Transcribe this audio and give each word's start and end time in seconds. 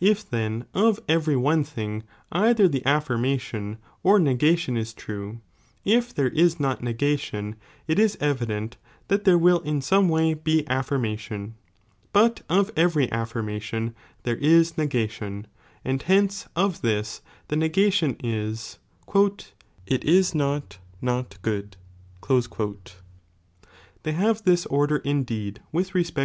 Ifthenof 0.00 1.00
every 1.06 1.36
one 1.36 1.62
thing 1.62 2.04
dther 2.32 2.72
the 2.72 2.80
affirm 2.86 3.26
ation 3.26 3.76
or 4.02 4.18
negation 4.18 4.74
is 4.74 4.94
true, 4.94 5.42
if 5.84 6.14
there 6.14 6.30
is 6.30 6.58
not 6.58 6.82
negation, 6.82 7.56
it 7.86 7.98
is 7.98 8.16
evident 8.18 8.78
that 9.08 9.24
there 9.24 9.36
will 9.36 9.58
in 9.60 9.82
some 9.82 10.08
way 10.08 10.32
be 10.32 10.66
affirmation, 10.66 11.56
but 12.14 12.40
of 12.48 12.72
every 12.74 13.10
affirm 13.10 13.50
ation 13.50 13.94
there 14.22 14.36
is 14.38 14.78
negation, 14.78 15.46
and 15.84 16.00
hence 16.04 16.48
of 16.56 16.80
this' 16.80 17.20
the 17.48 17.54
negation 17.56 18.16
is, 18.24 18.78
"it 19.14 20.04
is 20.06 20.34
not 20.34 20.78
not 21.02 21.36
good," 21.42 21.76
They 24.02 24.12
have 24.12 24.44
this 24.44 24.64
order 24.64 24.96
indeed 25.04 25.60
with 25.70 25.94
respect 25.94 26.22